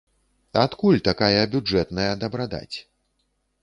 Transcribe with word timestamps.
Адкуль 0.61 1.03
такая 1.09 1.43
бюджэтная 1.53 2.11
дабрадаць? 2.27 2.77